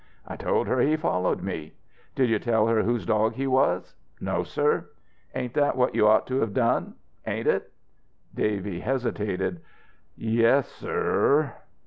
"I 0.27 0.35
told 0.35 0.65
her 0.67 0.79
he 0.79 0.95
followed 0.97 1.43
me." 1.43 1.75
"Did 2.15 2.27
you 2.27 2.39
tell 2.39 2.65
her 2.65 2.81
whose 2.81 3.05
dog 3.05 3.35
he 3.35 3.45
was? 3.45 3.93
"No, 4.19 4.41
sir." 4.43 4.89
"Ain't 5.35 5.53
that 5.53 5.75
what 5.77 5.93
you 5.93 6.07
ought 6.07 6.25
to 6.25 6.39
have 6.39 6.55
done? 6.55 6.95
Ain't 7.27 7.45
it?" 7.45 7.71
Davy 8.33 8.79
hesitated. 8.79 9.61
"Yes, 10.17 10.65
sir." 10.71 11.53